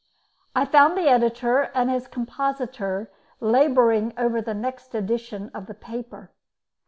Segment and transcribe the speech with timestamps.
[0.55, 6.31] I found the editor and his compositor labouring over the next edition of the paper.